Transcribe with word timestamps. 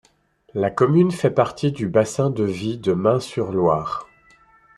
La 0.55 0.71
commune 0.71 1.11
fait 1.11 1.29
partie 1.29 1.71
du 1.71 1.87
bassin 1.87 2.31
de 2.31 2.43
vie 2.43 2.79
de 2.79 2.91
Meung-sur-Loire. 2.93 4.09